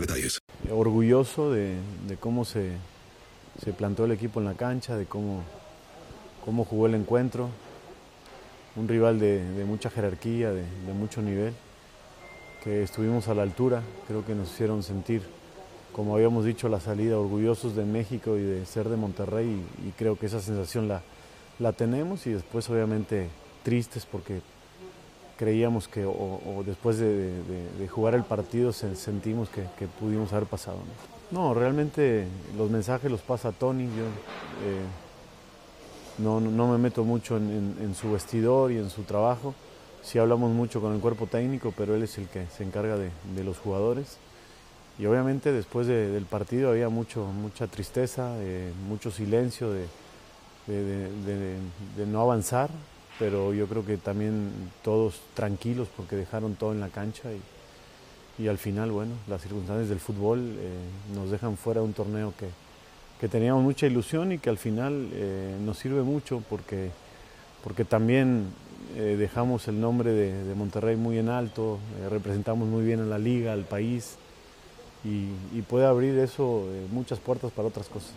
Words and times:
detalles. 0.00 0.40
orgulloso 0.70 1.50
de, 1.50 1.76
cómo 2.18 2.44
se, 2.44 2.72
se 3.62 3.72
plantó 3.72 4.04
el 4.04 4.12
equipo 4.12 4.40
en 4.40 4.46
la 4.46 4.54
cancha, 4.54 4.96
de 4.96 5.06
cómo, 5.06 5.42
cómo 6.44 6.64
jugó 6.64 6.86
el 6.86 6.94
encuentro. 6.94 7.48
Un 8.76 8.86
rival 8.86 9.18
de, 9.18 9.64
mucha 9.66 9.90
jerarquía, 9.90 10.50
de, 10.50 10.62
de 10.62 10.92
mucho 10.92 11.22
nivel, 11.22 11.52
que 12.62 12.82
estuvimos 12.82 13.28
a 13.28 13.34
la 13.34 13.42
altura, 13.42 13.82
creo 14.06 14.24
que 14.24 14.34
nos 14.34 14.50
hicieron 14.52 14.82
sentir, 14.82 15.22
como 15.92 16.14
habíamos 16.14 16.44
dicho, 16.44 16.68
la 16.68 16.78
salida, 16.78 17.18
orgullosos 17.18 17.74
de 17.74 17.84
México 17.84 18.36
y 18.36 18.42
de 18.42 18.64
ser 18.66 18.88
de 18.88 18.96
Monterrey, 18.96 19.46
y, 19.46 19.88
y 19.88 19.92
creo 19.92 20.16
que 20.16 20.26
esa 20.26 20.40
sensación 20.40 20.86
la, 20.86 21.02
la 21.58 21.72
tenemos 21.72 22.26
y 22.26 22.30
después 22.32 22.68
obviamente 22.70 23.28
tristes 23.62 24.06
porque 24.06 24.40
creíamos 25.40 25.88
que 25.88 26.04
o, 26.04 26.62
después 26.66 26.98
de, 26.98 27.32
jugar 27.88 28.14
el 28.14 28.24
partido 28.24 28.74
se- 28.74 28.94
sentimos 28.94 29.48
que, 29.48 29.62
pudimos 29.98 30.34
haber 30.34 30.46
pasado. 30.46 30.76
¿no? 31.30 31.54
Realmente 31.54 32.26
los 32.58 32.68
mensajes 32.70 33.10
los 33.10 33.22
pasa 33.22 33.50
Tony, 33.50 33.84
yo 33.84 34.04
eh, 34.04 34.84
no, 36.18 36.40
no 36.42 36.68
me 36.68 36.76
meto 36.76 37.04
mucho 37.04 37.38
en, 37.38 37.94
su 37.94 38.12
vestidor 38.12 38.70
y 38.70 38.76
en 38.76 38.90
su 38.90 39.04
trabajo, 39.04 39.54
sí 40.02 40.18
hablamos 40.18 40.50
mucho 40.50 40.82
con 40.82 40.92
el 40.92 41.00
cuerpo 41.00 41.26
técnico, 41.26 41.72
pero 41.74 41.94
él 41.94 42.02
es 42.02 42.18
el 42.18 42.26
que 42.28 42.44
se 42.54 42.62
encarga 42.62 42.98
de, 42.98 43.10
los 43.42 43.56
jugadores. 43.56 44.18
Y 44.98 45.06
obviamente 45.06 45.52
después 45.52 45.86
de- 45.86 46.10
del 46.10 46.26
partido 46.26 46.68
había 46.68 46.90
mucho, 46.90 47.24
mucha 47.24 47.66
tristeza, 47.66 48.34
eh, 48.40 48.72
mucho 48.90 49.10
silencio 49.10 49.70
de 49.72 49.86
no 52.06 52.20
avanzar, 52.20 52.68
pero 53.20 53.54
yo 53.54 53.66
creo 53.66 53.86
que 53.86 53.98
también 53.98 54.50
todos 54.82 55.20
tranquilos 55.34 55.86
porque 55.96 56.16
dejaron 56.16 56.56
todo 56.56 56.72
en 56.72 56.80
la 56.80 56.88
cancha 56.88 57.28
y, 57.30 58.42
y 58.42 58.48
al 58.48 58.58
final, 58.58 58.90
bueno, 58.90 59.12
las 59.28 59.42
circunstancias 59.42 59.90
del 59.90 60.00
fútbol 60.00 60.40
eh, 60.40 61.14
nos 61.14 61.30
dejan 61.30 61.56
fuera 61.56 61.80
de 61.80 61.86
un 61.86 61.92
torneo 61.92 62.32
que, 62.38 62.48
que 63.20 63.28
teníamos 63.28 63.62
mucha 63.62 63.86
ilusión 63.86 64.32
y 64.32 64.38
que 64.38 64.48
al 64.48 64.56
final 64.56 65.10
eh, 65.12 65.54
nos 65.62 65.78
sirve 65.78 66.02
mucho 66.02 66.42
porque, 66.48 66.90
porque 67.62 67.84
también 67.84 68.46
eh, 68.96 69.16
dejamos 69.18 69.68
el 69.68 69.80
nombre 69.80 70.12
de, 70.12 70.42
de 70.42 70.54
Monterrey 70.54 70.96
muy 70.96 71.18
en 71.18 71.28
alto, 71.28 71.78
eh, 72.00 72.08
representamos 72.08 72.66
muy 72.66 72.84
bien 72.84 73.00
a 73.00 73.04
la 73.04 73.18
liga, 73.18 73.52
al 73.52 73.64
país 73.64 74.16
y, 75.04 75.28
y 75.56 75.62
puede 75.62 75.84
abrir 75.84 76.18
eso 76.18 76.64
eh, 76.70 76.86
muchas 76.90 77.18
puertas 77.18 77.52
para 77.52 77.68
otras 77.68 77.88
cosas. 77.88 78.12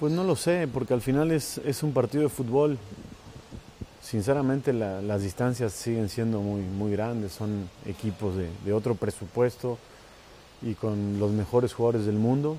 Pues 0.00 0.12
no 0.12 0.24
lo 0.24 0.34
sé, 0.34 0.66
porque 0.72 0.94
al 0.94 1.02
final 1.02 1.30
es, 1.30 1.58
es 1.58 1.82
un 1.82 1.92
partido 1.92 2.24
de 2.24 2.28
fútbol. 2.30 2.78
Sinceramente 4.02 4.72
la- 4.72 5.02
las 5.02 5.22
distancias 5.22 5.72
siguen 5.72 6.08
siendo 6.08 6.40
muy, 6.40 6.62
muy 6.62 6.90
grandes, 6.92 7.32
son 7.32 7.68
equipos 7.86 8.34
de, 8.36 8.72
otro 8.72 8.94
presupuesto 8.94 9.78
y 10.62 10.74
con 10.74 11.18
los 11.18 11.30
mejores 11.32 11.74
jugadores 11.74 12.06
del 12.06 12.16
mundo, 12.16 12.56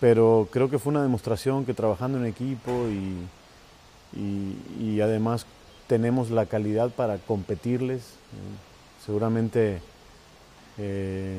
pero 0.00 0.48
creo 0.50 0.68
que 0.70 0.78
fue 0.78 0.90
una 0.90 1.02
demostración 1.02 1.64
que 1.64 1.74
trabajando 1.74 2.18
en 2.18 2.26
equipo 2.26 2.70
y, 2.88 3.16
y- 4.18 5.00
además 5.00 5.46
tenemos 5.86 6.30
la 6.30 6.46
calidad 6.46 6.90
para 6.90 7.18
competirles. 7.18 8.02
seguramente 9.04 9.80
eh, 10.78 11.38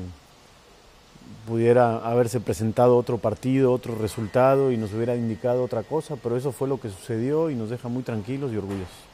pudiera 1.46 1.98
haberse 1.98 2.40
presentado 2.40 2.96
otro 2.96 3.18
partido, 3.18 3.72
otro 3.72 3.94
resultado 3.94 4.72
y 4.72 4.76
nos 4.76 4.92
hubiera 4.92 5.14
indicado 5.14 5.62
otra 5.62 5.82
cosa, 5.82 6.16
pero 6.16 6.36
eso 6.36 6.52
fue 6.52 6.68
lo 6.68 6.80
que 6.80 6.88
sucedió 6.88 7.50
y 7.50 7.54
nos 7.54 7.70
deja 7.70 7.88
muy 7.88 8.02
tranquilos 8.02 8.52
y 8.52 8.56
orgullosos. 8.56 9.04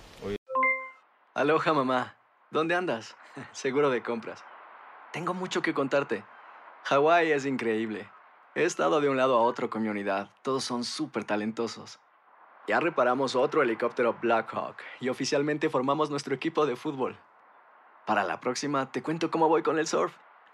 Aloha 1.35 1.73
mamá. 1.73 2.17
¿Dónde 2.51 2.75
andas? 2.75 3.17
Seguro 3.53 3.91
de 3.91 4.03
compras. 4.03 4.45
Tengo 5.13 5.35
mucho 5.35 5.63
que 5.63 5.75
contarte. 5.75 6.25
Hawái 6.85 7.33
es 7.33 7.47
increíble. 7.47 8.09
He 8.55 8.65
estado 8.65 9.01
de 9.01 9.09
un 9.09 9.17
lado 9.17 9.39
a 9.39 9.43
otro 9.43 9.71
con 9.71 9.83
mi 9.83 9.89
unidad. 9.89 10.31
Todos 10.43 10.65
son 10.65 10.85
súper 10.85 11.25
talentosos. 11.25 11.99
Ya 12.69 12.81
reparamos 12.81 13.35
otro 13.35 13.63
helicóptero 13.63 14.17
Blackhawk 14.21 14.77
y 15.01 15.09
oficialmente 15.09 15.71
formamos 15.71 16.11
nuestro 16.11 16.35
equipo 16.35 16.67
de 16.67 16.77
fútbol. 16.77 17.19
Para 18.07 18.25
la 18.25 18.41
próxima 18.41 18.93
te 18.93 19.03
cuento 19.03 19.31
cómo 19.31 19.49
voy 19.49 19.63
con 19.63 19.79
el 19.79 19.87
surf 19.87 20.13